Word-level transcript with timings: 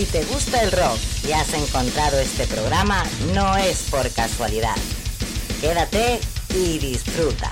Si 0.00 0.06
te 0.06 0.24
gusta 0.24 0.62
el 0.62 0.72
rock 0.72 0.98
y 1.28 1.32
has 1.32 1.52
encontrado 1.52 2.18
este 2.20 2.46
programa, 2.46 3.04
no 3.34 3.54
es 3.58 3.82
por 3.90 4.10
casualidad. 4.14 4.74
Quédate 5.60 6.18
y 6.54 6.78
disfruta. 6.78 7.50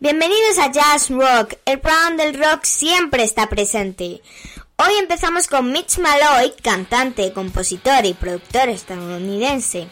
Bienvenidos 0.00 0.56
a 0.56 0.72
Jazz 0.72 1.10
Rock. 1.10 1.52
El 1.66 1.80
programa 1.80 2.16
del 2.16 2.42
rock 2.42 2.64
siempre 2.64 3.24
está 3.24 3.50
presente. 3.50 4.22
Hoy 4.76 4.92
empezamos 4.98 5.48
con 5.48 5.70
Mitch 5.70 5.98
Malloy, 5.98 6.54
cantante, 6.62 7.34
compositor 7.34 8.06
y 8.06 8.14
productor 8.14 8.70
estadounidense, 8.70 9.86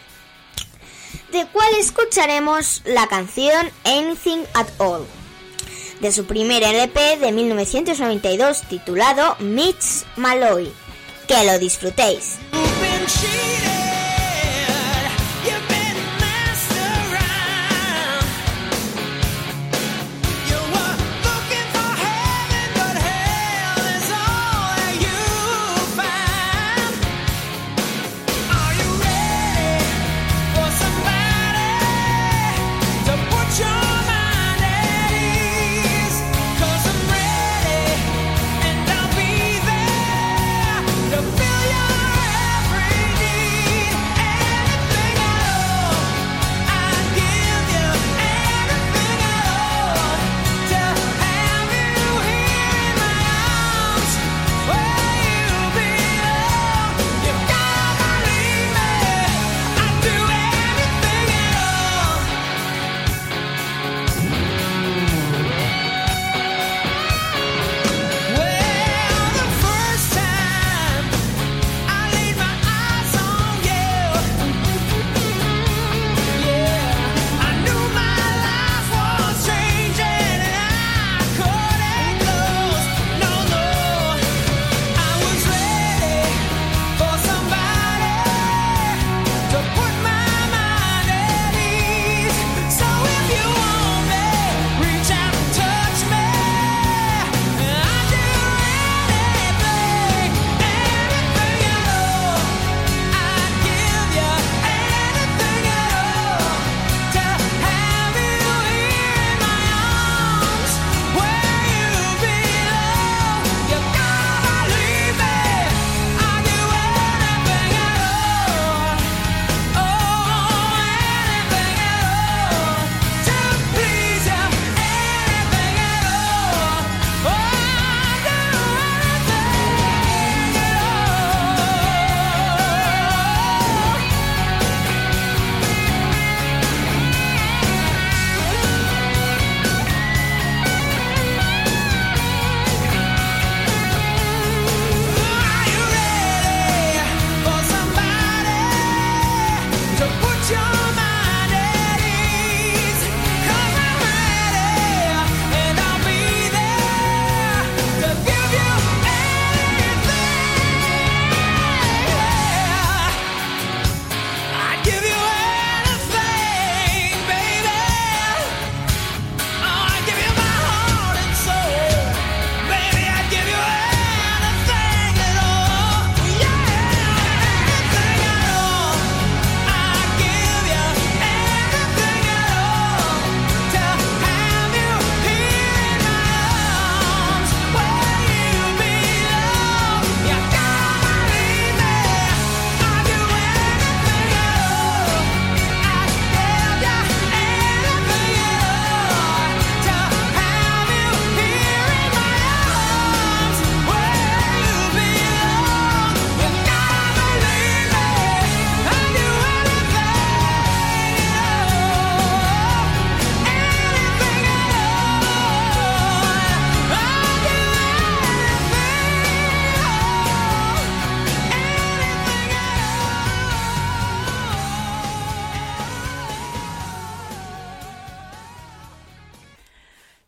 de 1.33 1.47
cual 1.49 1.75
escucharemos 1.79 2.81
la 2.87 3.07
canción 3.09 3.71
Anything 3.85 4.45
at 4.55 4.69
All 4.79 5.07
de 6.01 6.13
su 6.13 6.27
primer 6.27 6.63
LP 6.63 7.19
de 7.19 7.33
1992 7.33 8.63
titulado 8.63 9.37
Mitch 9.41 10.05
Malloy. 10.17 10.71
Que 11.27 11.45
lo 11.45 11.59
disfrutéis. 11.59 12.39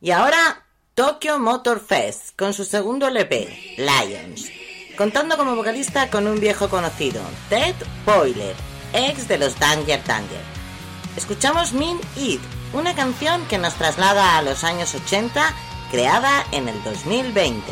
Y 0.09 0.11
ahora 0.11 0.65
Tokyo 0.95 1.39
Motor 1.39 1.85
Fest 1.87 2.35
con 2.35 2.55
su 2.55 2.65
segundo 2.65 3.09
LP, 3.09 3.77
Lions, 3.77 4.51
contando 4.97 5.37
como 5.37 5.55
vocalista 5.55 6.09
con 6.09 6.27
un 6.27 6.41
viejo 6.41 6.71
conocido, 6.71 7.21
Ted 7.51 7.75
Boiler, 8.07 8.57
ex 8.95 9.29
de 9.29 9.37
los 9.37 9.59
Danger 9.59 10.03
Danger. 10.07 10.41
Escuchamos 11.15 11.75
Min 11.75 12.01
It, 12.17 12.41
una 12.73 12.95
canción 12.95 13.47
que 13.49 13.59
nos 13.59 13.75
traslada 13.75 14.39
a 14.39 14.43
los 14.43 14.65
años 14.65 14.95
80, 14.95 15.55
creada 15.91 16.43
en 16.53 16.71
el 16.71 16.83
2020. 16.85 17.71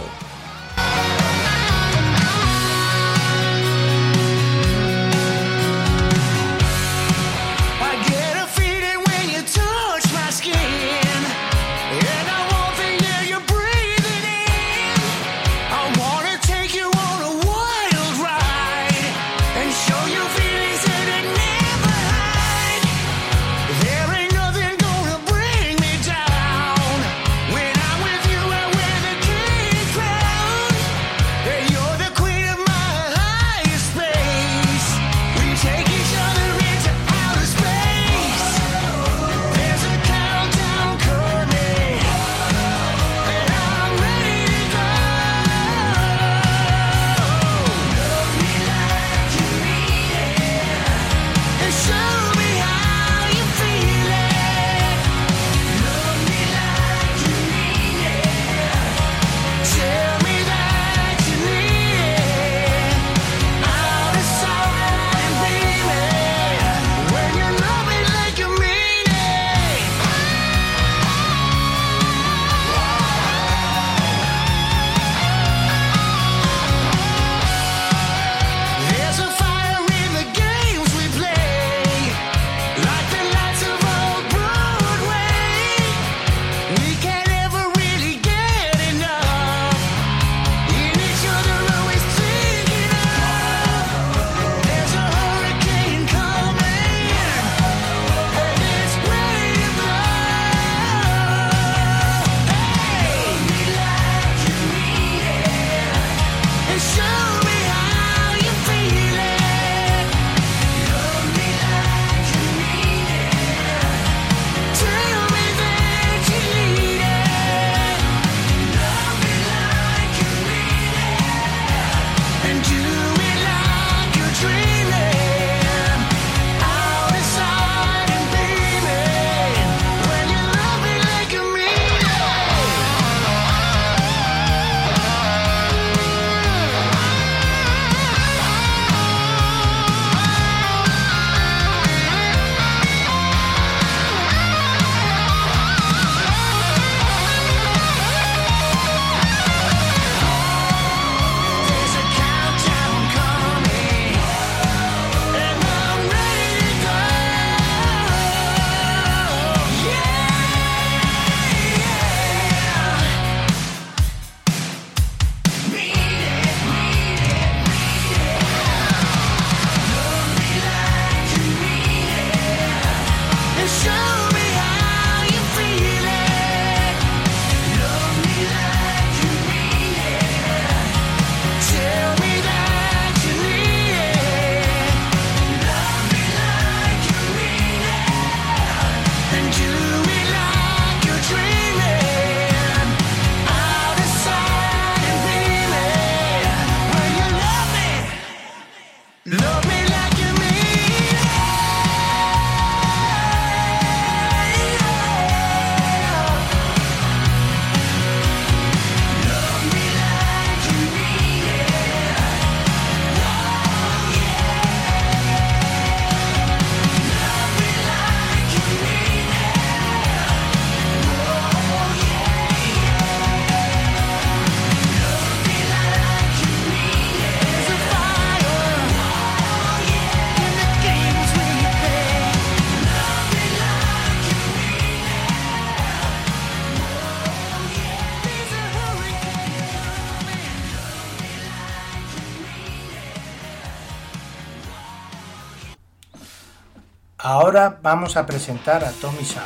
Vamos 247.70 248.16
a 248.16 248.26
presentar 248.26 248.84
a 248.84 248.92
Tommy 248.92 249.24
Sam. 249.24 249.44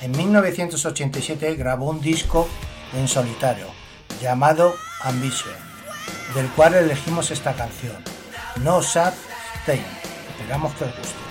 En 0.00 0.12
1987 0.12 1.54
grabó 1.54 1.90
un 1.90 2.00
disco 2.00 2.48
en 2.94 3.08
solitario 3.08 3.66
llamado 4.20 4.74
Ambition, 5.02 5.54
del 6.34 6.48
cual 6.50 6.74
elegimos 6.74 7.30
esta 7.30 7.54
canción, 7.54 7.96
No 8.62 8.82
Sad 8.82 9.14
Thing. 9.66 9.82
Esperamos 10.30 10.72
que 10.74 10.84
os 10.84 10.96
guste. 10.96 11.21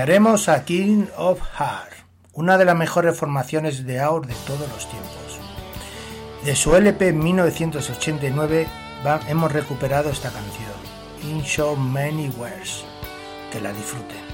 Escucharemos 0.00 0.48
a 0.48 0.64
King 0.64 1.08
of 1.18 1.42
Heart, 1.58 1.92
una 2.32 2.56
de 2.56 2.64
las 2.64 2.74
mejores 2.74 3.18
formaciones 3.18 3.84
de 3.84 4.00
AUR 4.00 4.26
de 4.26 4.34
todos 4.46 4.66
los 4.70 4.88
tiempos. 4.88 5.38
De 6.42 6.56
su 6.56 6.74
LP 6.74 7.12
1989 7.12 8.66
hemos 9.28 9.52
recuperado 9.52 10.08
esta 10.08 10.30
canción, 10.30 10.72
In 11.22 11.44
So 11.44 11.76
Many 11.76 12.30
Words. 12.38 12.86
Que 13.52 13.60
la 13.60 13.74
disfruten. 13.74 14.29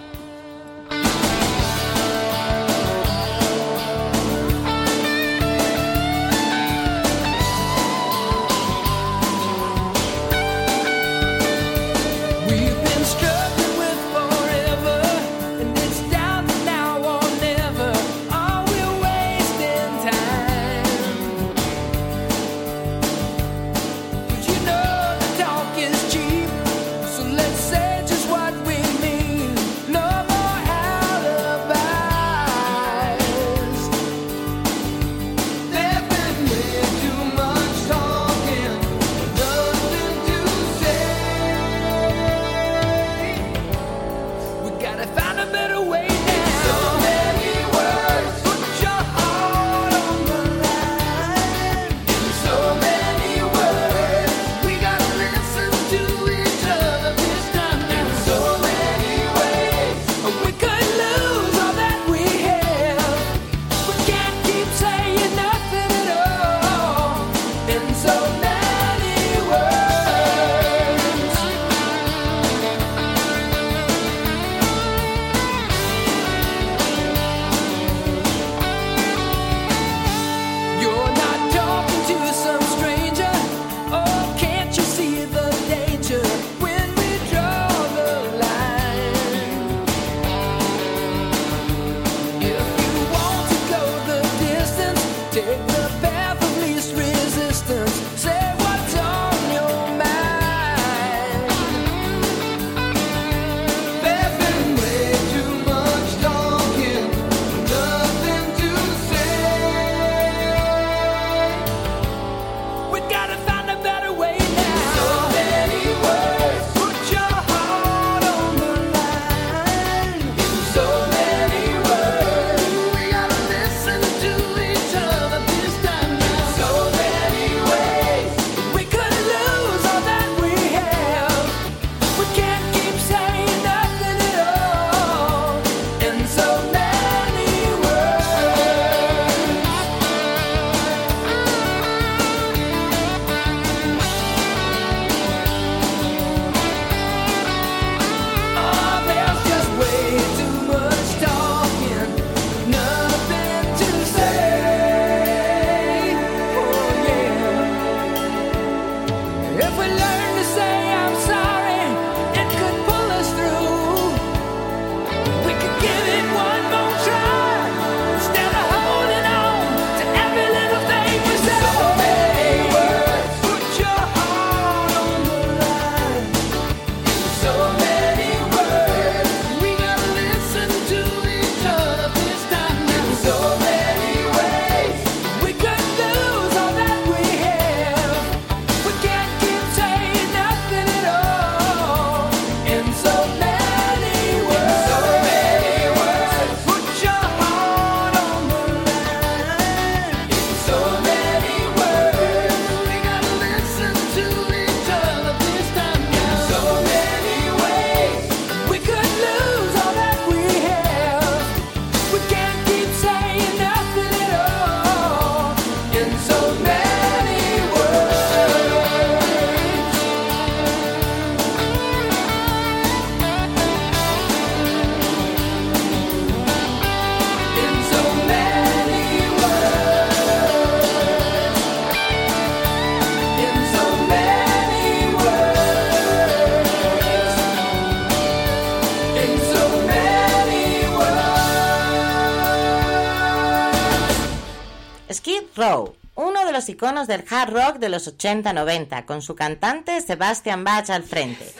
Iconos 246.68 247.06
del 247.06 247.24
hard 247.30 247.50
rock 247.50 247.78
de 247.78 247.88
los 247.88 248.14
80-90, 248.14 249.06
con 249.06 249.22
su 249.22 249.34
cantante 249.34 250.02
Sebastian 250.02 250.64
Bach 250.64 250.90
al 250.90 251.02
frente. 251.02 251.50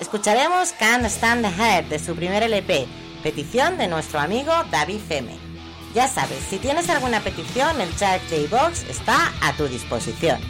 Escucharemos 0.00 0.72
Can't 0.78 1.04
Stand 1.06 1.44
the 1.44 1.82
de 1.88 1.98
su 1.98 2.14
primer 2.14 2.44
LP, 2.44 2.86
petición 3.24 3.78
de 3.78 3.88
nuestro 3.88 4.20
amigo 4.20 4.52
David 4.70 5.00
Feme. 5.08 5.36
Ya 5.92 6.06
sabes, 6.06 6.38
si 6.48 6.58
tienes 6.58 6.88
alguna 6.88 7.18
petición, 7.18 7.80
el 7.80 7.94
chat 7.96 8.22
de 8.30 8.42
iVox 8.42 8.84
está 8.88 9.32
a 9.42 9.52
tu 9.56 9.66
disposición. 9.66 10.40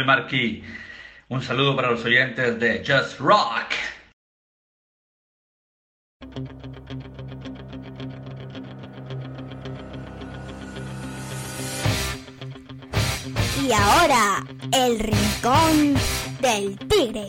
Soy 0.00 0.06
Marquis. 0.06 0.64
Un 1.28 1.42
saludo 1.42 1.76
para 1.76 1.90
los 1.90 2.04
oyentes 2.04 2.58
de 2.58 2.82
Just 2.86 3.18
Rock. 3.20 3.74
Y 13.62 13.72
ahora, 13.72 14.44
el 14.72 14.98
rincón 14.98 15.94
del 16.40 16.78
tigre. 16.88 17.28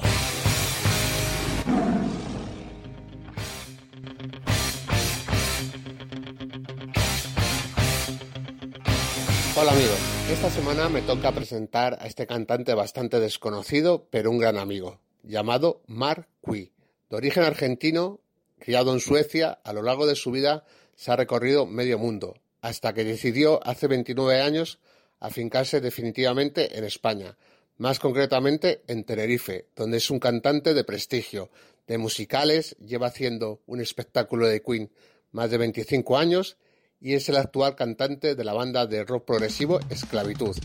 Hola 9.55 9.71
amigos, 9.73 9.90
esta 10.31 10.49
semana 10.49 10.87
me 10.87 11.01
toca 11.01 11.33
presentar 11.33 11.97
a 11.99 12.07
este 12.07 12.25
cantante 12.25 12.73
bastante 12.73 13.19
desconocido, 13.19 14.07
pero 14.09 14.31
un 14.31 14.37
gran 14.37 14.57
amigo, 14.57 15.01
llamado 15.23 15.81
Mark 15.87 16.29
Cui. 16.39 16.71
De 17.09 17.17
origen 17.17 17.43
argentino, 17.43 18.21
criado 18.57 18.93
en 18.93 19.01
Suecia, 19.01 19.59
a 19.65 19.73
lo 19.73 19.81
largo 19.81 20.07
de 20.07 20.15
su 20.15 20.31
vida 20.31 20.63
se 20.95 21.11
ha 21.11 21.17
recorrido 21.17 21.65
medio 21.65 21.99
mundo, 21.99 22.35
hasta 22.61 22.93
que 22.93 23.03
decidió 23.03 23.59
hace 23.67 23.87
29 23.87 24.41
años 24.41 24.79
afincarse 25.19 25.81
definitivamente 25.81 26.77
en 26.77 26.85
España, 26.85 27.37
más 27.77 27.99
concretamente 27.99 28.83
en 28.87 29.03
Tenerife, 29.03 29.67
donde 29.75 29.97
es 29.97 30.09
un 30.09 30.19
cantante 30.19 30.73
de 30.73 30.85
prestigio, 30.85 31.51
de 31.87 31.97
musicales, 31.97 32.77
lleva 32.79 33.07
haciendo 33.07 33.61
un 33.65 33.81
espectáculo 33.81 34.47
de 34.47 34.61
Queen 34.61 34.91
más 35.31 35.51
de 35.51 35.57
25 35.57 36.17
años 36.17 36.55
y 37.01 37.15
es 37.15 37.27
el 37.29 37.37
actual 37.37 37.75
cantante 37.75 38.35
de 38.35 38.43
la 38.43 38.53
banda 38.53 38.85
de 38.85 39.03
rock 39.03 39.25
progresivo 39.25 39.79
Esclavitud. 39.89 40.55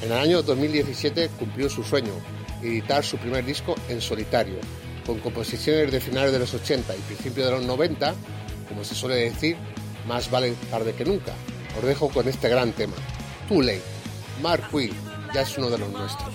En 0.00 0.12
el 0.12 0.18
año 0.18 0.42
2017 0.42 1.28
cumplió 1.38 1.68
su 1.68 1.82
sueño, 1.82 2.12
editar 2.62 3.04
su 3.04 3.18
primer 3.18 3.44
disco 3.44 3.74
en 3.88 4.00
solitario, 4.00 4.56
con 5.04 5.18
composiciones 5.18 5.90
de 5.90 6.00
finales 6.00 6.32
de 6.32 6.38
los 6.38 6.54
80 6.54 6.96
y 6.96 7.00
principios 7.00 7.46
de 7.46 7.52
los 7.52 7.64
90, 7.64 8.14
como 8.68 8.84
se 8.84 8.94
suele 8.94 9.16
decir, 9.16 9.56
más 10.06 10.30
vale 10.30 10.54
tarde 10.70 10.94
que 10.94 11.04
nunca. 11.04 11.34
Os 11.76 11.84
dejo 11.84 12.08
con 12.08 12.28
este 12.28 12.48
gran 12.48 12.72
tema, 12.72 12.94
Too 13.48 13.62
Late. 13.62 13.82
Mark 14.40 14.64
Will 14.72 14.92
ya 15.34 15.42
es 15.42 15.58
uno 15.58 15.68
de 15.68 15.78
los 15.78 15.90
nuestros. 15.90 16.34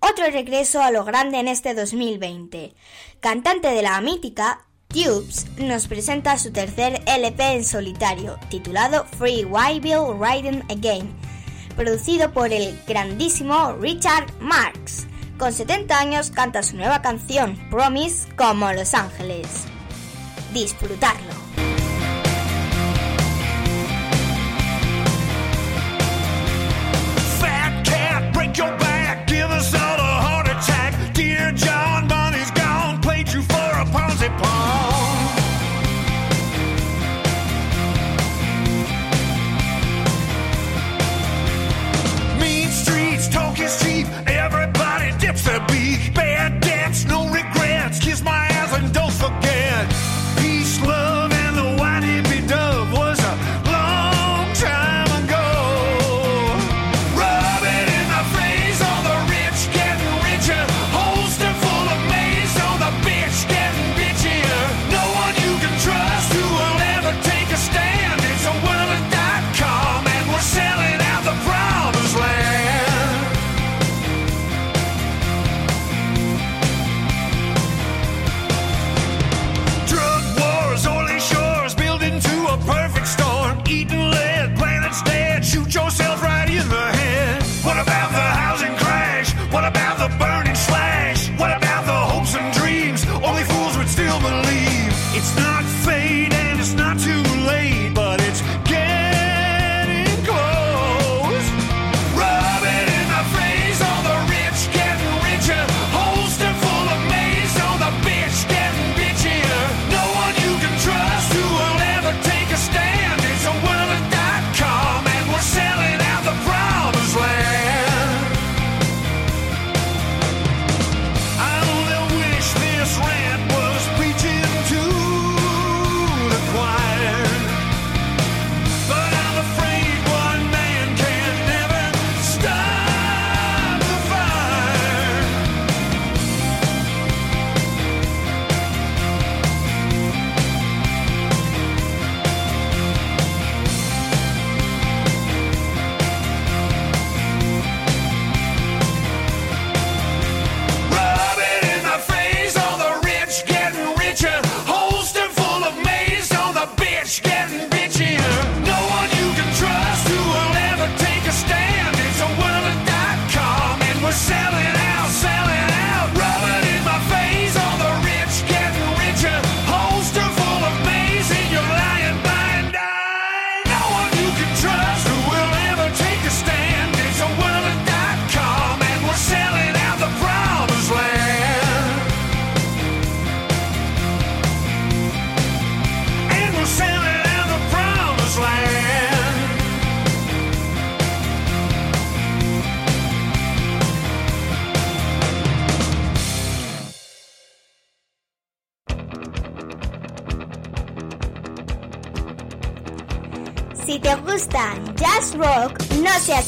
Otro 0.00 0.26
regreso 0.30 0.82
a 0.82 0.90
lo 0.90 1.06
grande 1.06 1.38
en 1.38 1.48
este 1.48 1.72
2020. 1.72 2.74
Cantante 3.20 3.68
de 3.68 3.80
la 3.80 3.98
mítica, 4.02 4.66
Tubes 4.88 5.46
nos 5.56 5.86
presenta 5.88 6.36
su 6.36 6.52
tercer 6.52 7.02
LP 7.06 7.54
en 7.54 7.64
solitario, 7.64 8.38
titulado 8.50 9.06
Free 9.18 9.46
Wyville 9.46 10.18
Riding 10.20 10.62
Again, 10.70 11.14
producido 11.76 12.30
por 12.32 12.52
el 12.52 12.78
grandísimo 12.86 13.72
Richard 13.80 14.26
Marx. 14.38 15.06
Con 15.38 15.50
70 15.50 15.98
años 15.98 16.30
canta 16.30 16.62
su 16.62 16.76
nueva 16.76 17.00
canción, 17.00 17.56
Promise, 17.70 18.30
como 18.36 18.70
Los 18.74 18.92
Ángeles. 18.92 19.46
Disfrutarlo. 20.52 21.42
It's 34.24 34.30
pas 34.40 34.91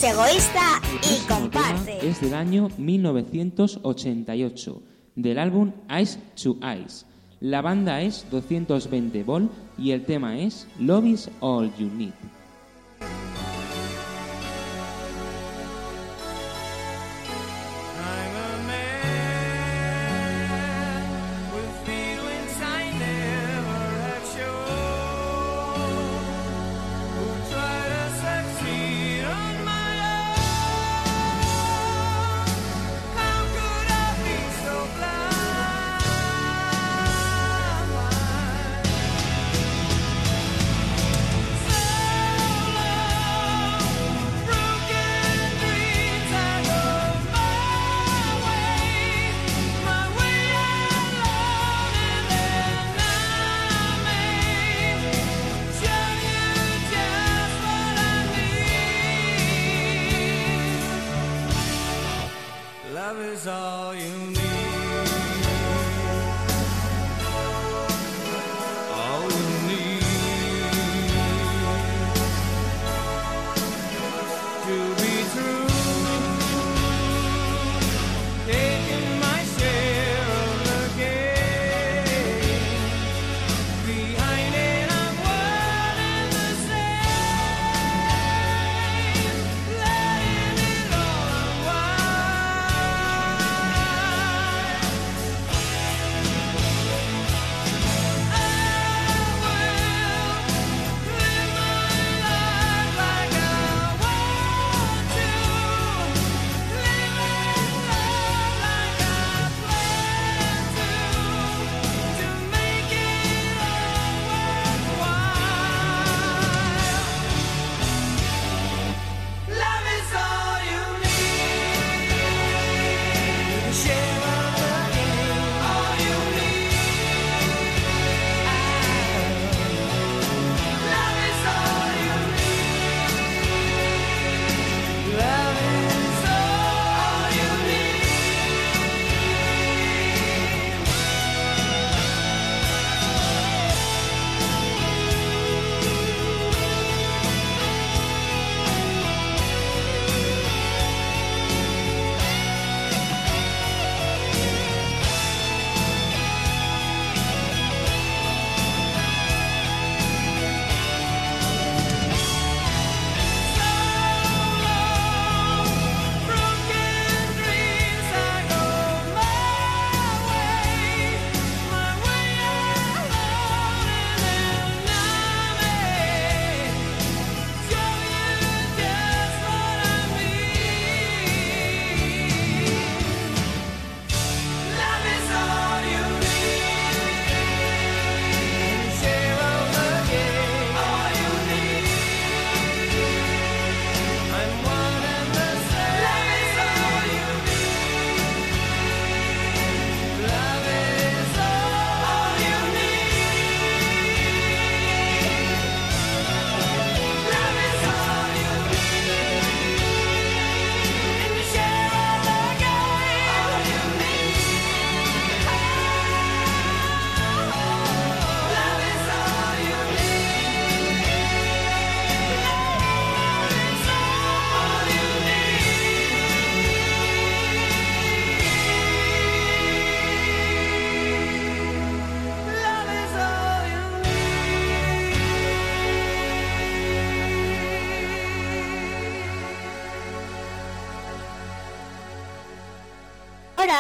egoísta 0.05 0.81
y 1.03 1.27
comparte. 1.27 2.07
Es 2.07 2.21
del 2.21 2.35
año 2.35 2.69
1988, 2.77 4.83
del 5.15 5.39
álbum 5.39 5.73
Ice 6.01 6.19
to 6.43 6.59
Ice. 6.85 7.07
La 7.41 7.63
banda 7.63 8.03
es 8.03 8.27
220 8.31 9.25
Vol 9.25 9.49
y 9.79 9.93
el 9.93 10.05
tema 10.05 10.39
es 10.39 10.67
Love 10.79 11.07
is 11.07 11.31
All 11.41 11.75
You 11.77 11.89
Need. 11.89 12.34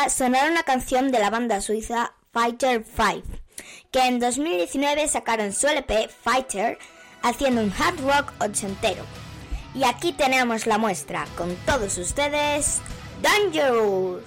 sonaron 0.08 0.54
la 0.54 0.62
canción 0.62 1.10
de 1.10 1.18
la 1.18 1.30
banda 1.30 1.60
suiza 1.60 2.12
Fighter 2.32 2.84
5, 2.84 3.22
que 3.90 4.06
en 4.06 4.18
2019 4.18 5.08
sacaron 5.08 5.52
su 5.52 5.66
LP 5.66 6.08
Fighter 6.08 6.78
haciendo 7.22 7.62
un 7.62 7.72
hard 7.72 8.00
rock 8.00 8.32
ochentero. 8.40 9.04
Y 9.74 9.84
aquí 9.84 10.12
tenemos 10.12 10.66
la 10.66 10.78
muestra 10.78 11.26
con 11.36 11.54
todos 11.66 11.98
ustedes, 11.98 12.80
Dangerous. 13.22 14.22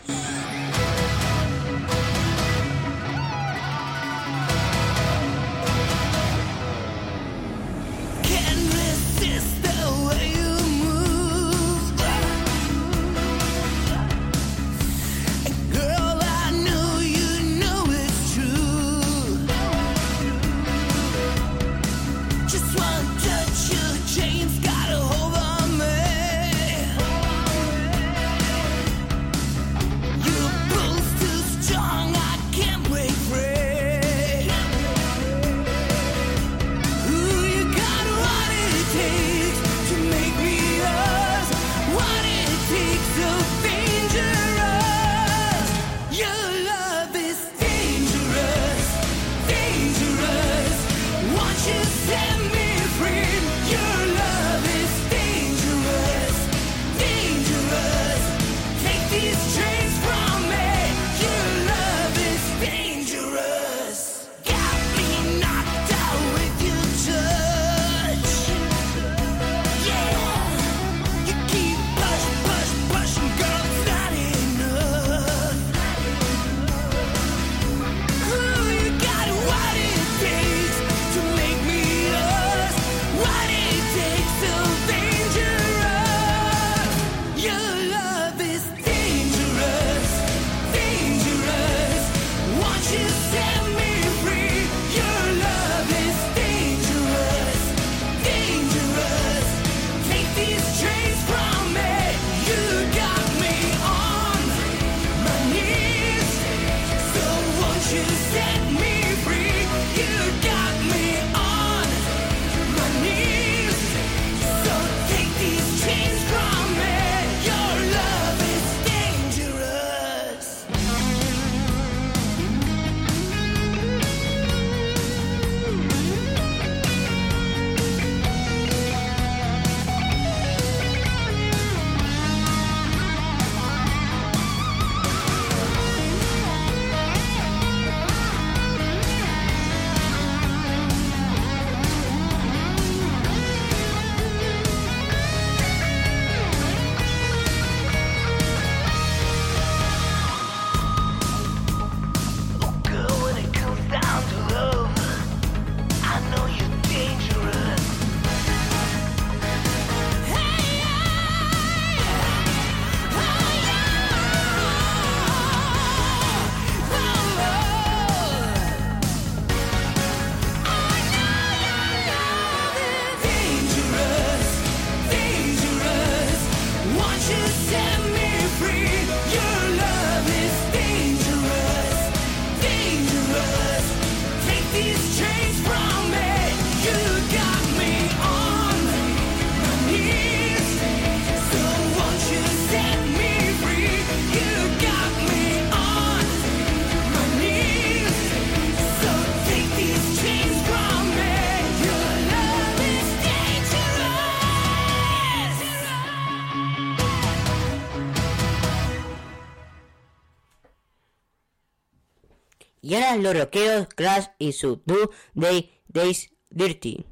los 213.24 213.38
rockeros 213.38 213.88
Crash 213.96 214.28
y 214.40 214.54
su 214.54 214.82
Do 214.86 215.12
They 215.40 215.72
Days 215.88 216.32
Dirty. 216.50 217.06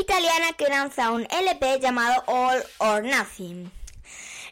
italiana 0.00 0.52
que 0.56 0.68
lanza 0.68 1.10
un 1.10 1.26
LP 1.30 1.78
llamado 1.80 2.22
All 2.26 2.62
or 2.78 3.02
Nothing. 3.02 3.70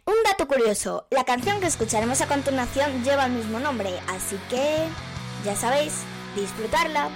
Un 0.05 0.15
dato 0.25 0.47
curioso, 0.47 1.07
la 1.11 1.25
canción 1.25 1.61
que 1.61 1.67
escucharemos 1.67 2.21
a 2.21 2.29
continuación 2.29 3.05
lleva 3.05 3.27
el 3.27 3.33
mismo 3.33 3.59
nombre, 3.59 3.91
así 4.09 4.39
que, 4.49 4.87
ya 5.45 5.55
sabéis, 5.57 5.95
disfrutarla. 6.35 7.11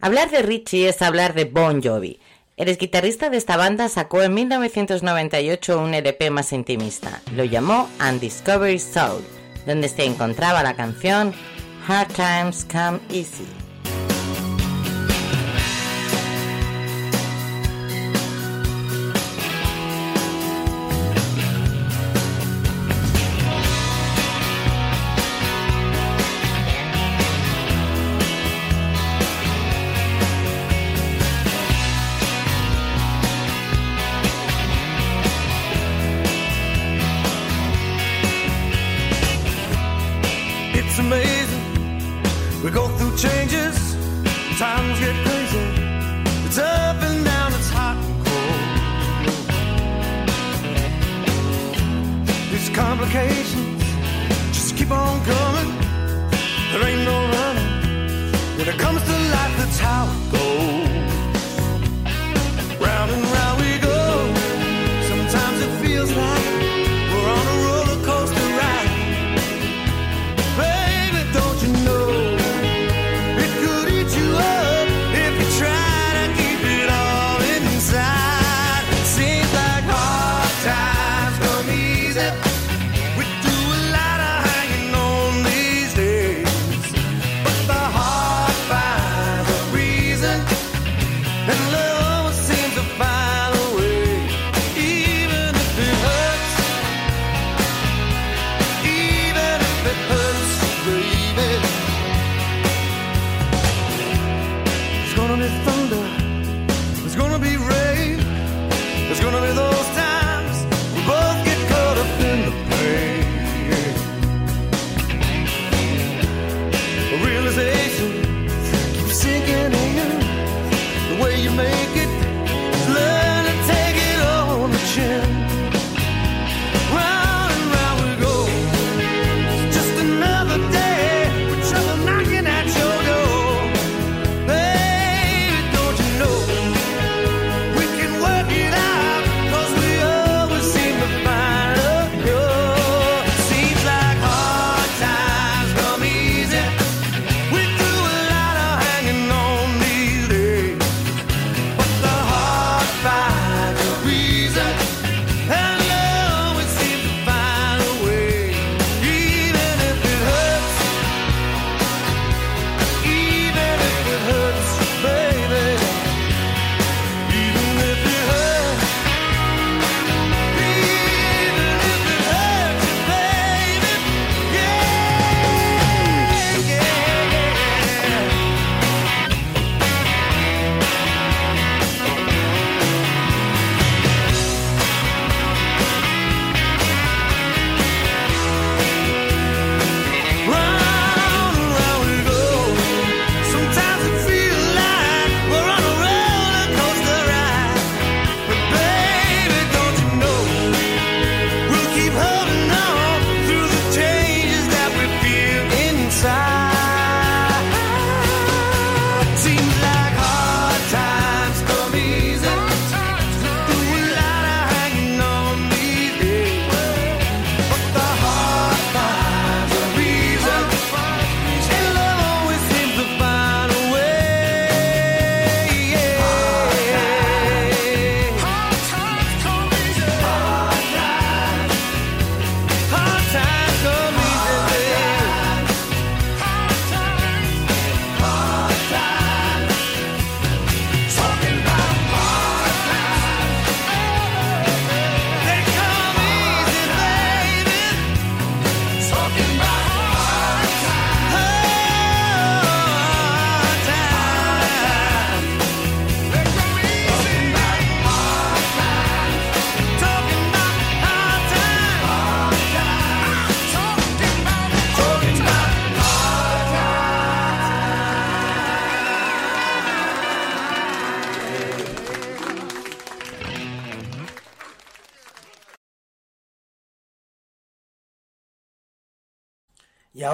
Hablar 0.00 0.30
de 0.30 0.42
Richie 0.42 0.88
es 0.90 1.00
hablar 1.00 1.32
de 1.32 1.46
Bon 1.46 1.82
Jovi. 1.82 2.20
El 2.58 2.76
guitarrista 2.76 3.30
de 3.30 3.38
esta 3.38 3.56
banda 3.56 3.88
sacó 3.88 4.22
en 4.22 4.34
1998 4.34 5.80
un 5.80 5.94
LP 5.94 6.30
más 6.30 6.52
intimista. 6.52 7.22
Lo 7.34 7.44
llamó 7.44 7.88
Undiscovered 7.98 8.78
Soul, 8.78 9.24
donde 9.66 9.88
se 9.88 10.04
encontraba 10.04 10.62
la 10.62 10.74
canción 10.74 11.32
Hard 11.88 12.12
Times 12.12 12.66
Come 12.70 13.00
Easy. 13.10 13.46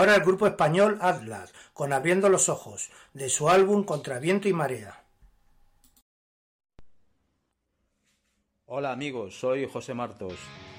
Ahora 0.02 0.16
el 0.16 0.24
grupo 0.24 0.48
español 0.48 0.98
Atlas, 1.00 1.54
con 1.72 1.92
Abriendo 1.92 2.28
los 2.28 2.48
Ojos, 2.48 2.90
de 3.14 3.28
su 3.28 3.48
álbum 3.48 3.84
Contra 3.84 4.18
Viento 4.18 4.48
y 4.48 4.52
Marea. 4.52 5.00
Hola 8.66 8.90
amigos, 8.90 9.38
soy 9.38 9.68
José 9.72 9.94
Martos. 9.94 10.34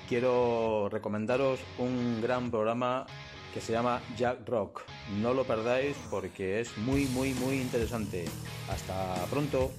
Quiero 0.10 0.90
recomendaros 0.92 1.62
un 1.78 2.22
gran 2.22 2.52
programa 2.52 3.06
que 3.54 3.62
se 3.62 3.72
llama 3.72 4.02
Jack 4.18 4.46
Rock. 4.46 4.82
No 5.22 5.34
lo 5.34 5.46
perdáis 5.46 5.96
porque 6.12 6.60
es 6.60 6.78
muy, 6.80 7.06
muy, 7.06 7.34
muy 7.34 7.62
interesante. 7.62 8.26
Hasta 8.70 9.26
pronto. 9.32 9.72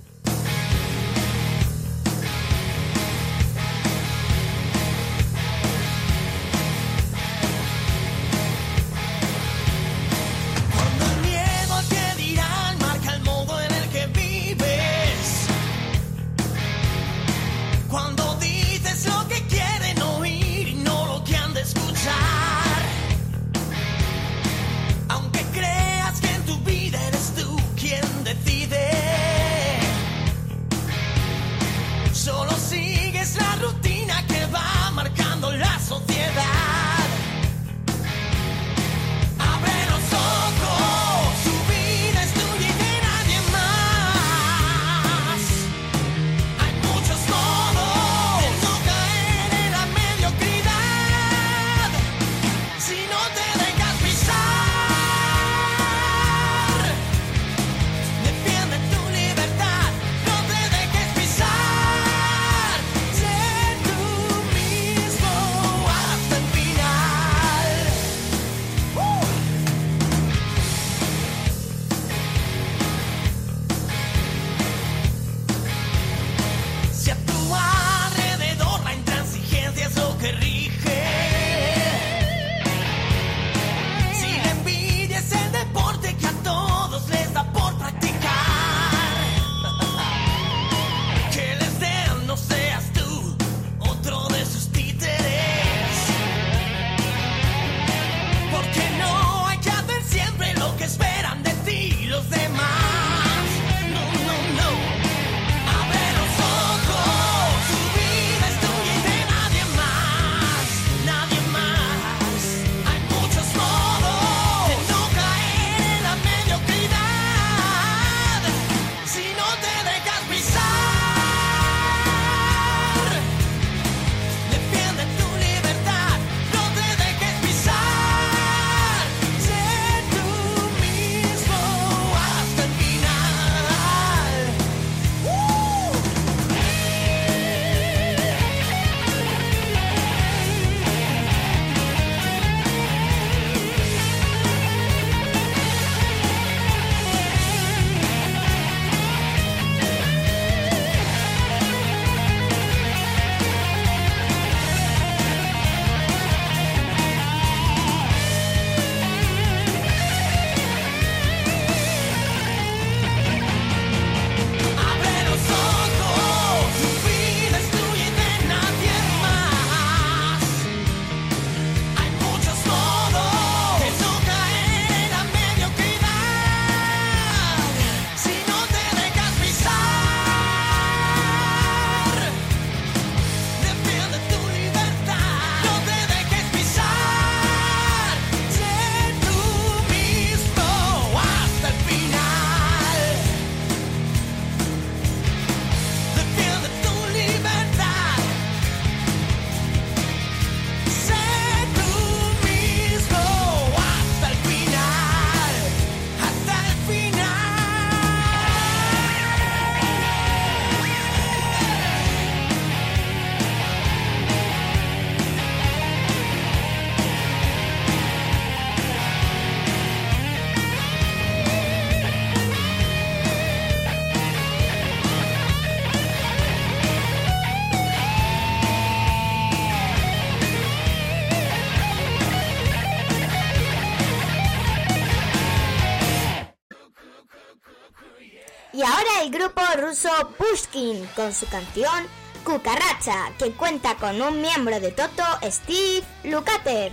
Ruso 239.77 240.09
Pushkin 240.39 241.07
con 241.17 241.33
su 241.33 241.47
canción 241.47 242.07
Cucaracha, 242.45 243.33
que 243.39 243.53
cuenta 243.53 243.97
con 243.97 244.21
un 244.21 244.41
miembro 244.41 244.79
de 244.79 244.93
Toto, 244.93 245.25
Steve 245.43 246.05
Lukather. 246.25 246.93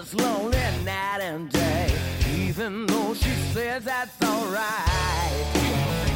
This 0.00 0.14
lonely 0.14 0.56
night 0.82 1.20
and 1.20 1.52
day, 1.52 1.92
even 2.34 2.86
though 2.86 3.12
she 3.12 3.28
says 3.52 3.84
that's 3.84 4.16
alright. 4.22 5.44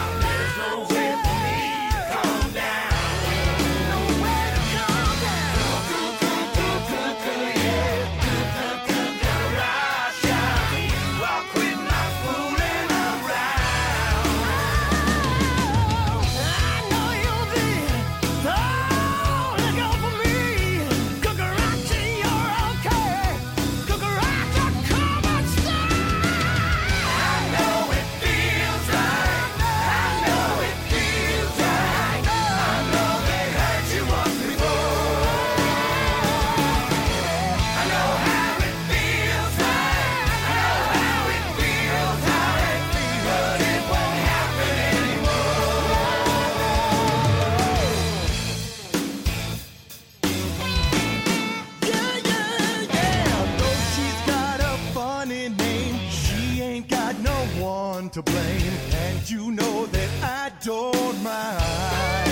to 58.16 58.22
blame. 58.22 58.74
And 58.94 59.30
you 59.30 59.52
know 59.52 59.88
that 59.88 60.10
I 60.24 60.50
don't 60.64 61.22
mind. 61.22 62.32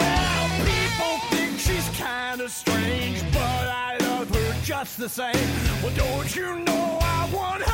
Well, 0.00 0.48
people 0.64 1.18
think 1.28 1.58
she's 1.58 1.86
kinda 1.90 2.48
strange, 2.48 3.20
but 3.34 3.64
I 3.68 3.98
love 4.00 4.34
her 4.34 4.54
just 4.64 4.96
the 4.96 5.10
same. 5.10 5.48
Well, 5.82 5.92
don't 5.94 6.34
you 6.34 6.58
know 6.60 6.98
I 7.02 7.28
want 7.34 7.65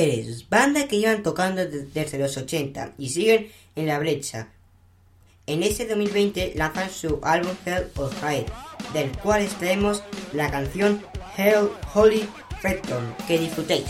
Ángeles, 0.00 0.48
banda 0.48 0.88
que 0.88 0.98
llevan 0.98 1.22
tocando 1.22 1.66
de- 1.66 1.84
desde 1.84 2.18
los 2.18 2.36
80 2.36 2.92
y 2.98 3.10
siguen 3.10 3.50
en 3.76 3.86
la 3.86 3.98
brecha. 3.98 4.48
En 5.46 5.62
este 5.62 5.86
2020 5.86 6.52
lanzan 6.56 6.90
su 6.90 7.18
álbum 7.22 7.52
Hell 7.66 7.88
or 7.96 8.10
High, 8.20 8.46
del 8.94 9.10
cual 9.18 9.42
extraemos 9.42 10.02
la 10.32 10.50
canción 10.50 11.02
Hell 11.36 11.68
Holy 11.94 12.26
Factor. 12.62 13.02
Que 13.26 13.38
disfrutéis. 13.38 13.84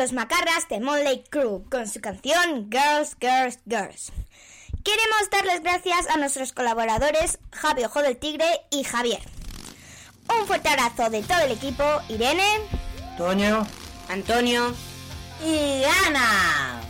los 0.00 0.14
macarras 0.14 0.66
de 0.70 0.80
Monlake 0.80 1.28
Crew 1.28 1.68
con 1.70 1.86
su 1.86 2.00
canción 2.00 2.70
Girls, 2.70 3.18
Girls, 3.20 3.58
Girls. 3.66 4.12
Queremos 4.82 5.28
dar 5.30 5.44
las 5.44 5.60
gracias 5.60 6.08
a 6.08 6.16
nuestros 6.16 6.54
colaboradores 6.54 7.38
Javi 7.52 7.84
Ojo 7.84 8.00
del 8.00 8.16
Tigre 8.16 8.46
y 8.70 8.82
Javier. 8.82 9.20
Un 10.40 10.46
fuerte 10.46 10.70
abrazo 10.70 11.10
de 11.10 11.22
todo 11.22 11.40
el 11.40 11.52
equipo, 11.52 11.84
Irene, 12.08 12.60
Toño, 13.18 13.66
Antonio 14.08 14.74
y 15.44 15.82
Ana. 16.06 16.89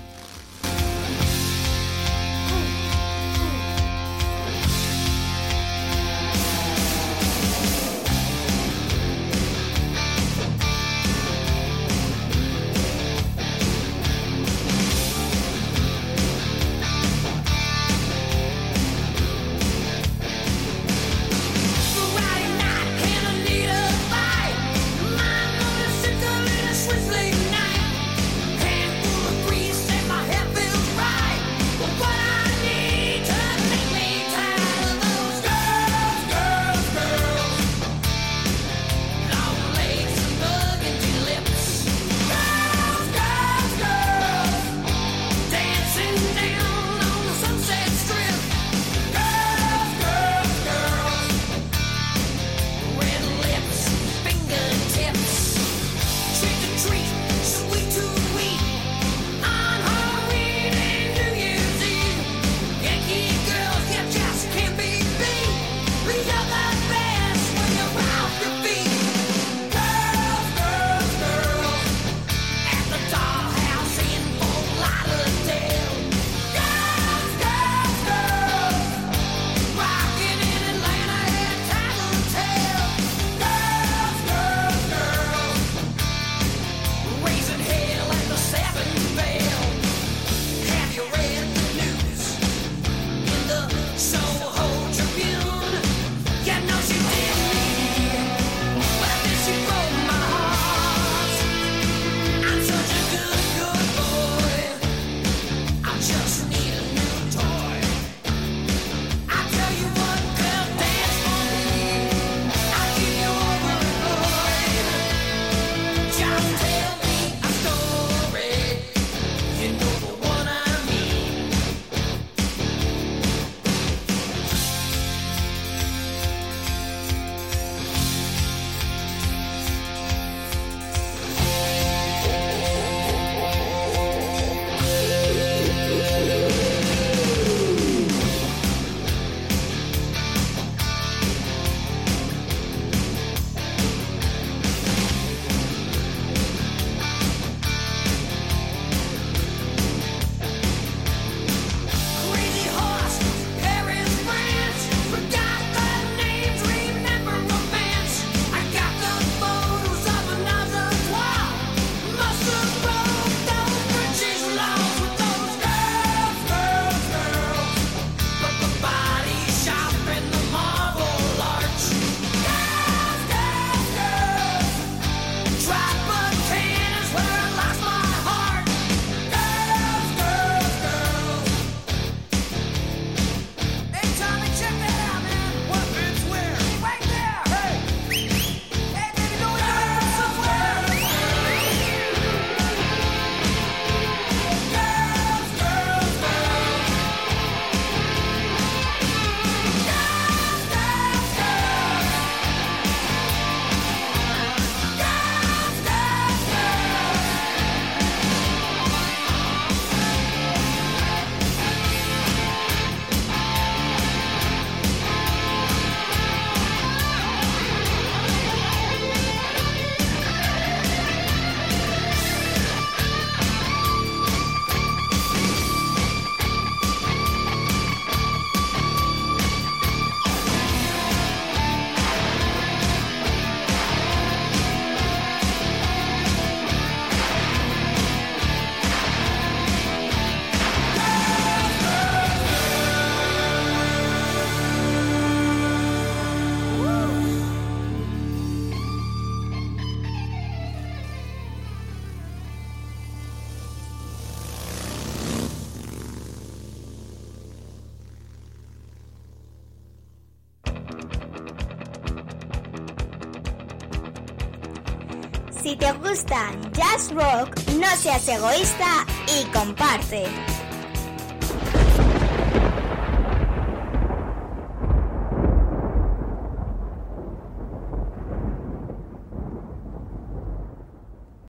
jazz 266.73 267.11
rock, 267.12 267.57
no 267.79 267.87
seas 267.97 268.29
egoísta 268.29 269.07
y 269.27 269.45
comparte. 269.53 270.50